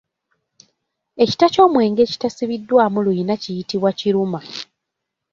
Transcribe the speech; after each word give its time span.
Ekita 1.23 1.45
ky’omwenge 1.53 2.01
ekitasibiddwamu 2.03 2.97
luyina 3.05 3.35
kiyitibwa 3.41 3.89
Kiruma. 3.99 4.39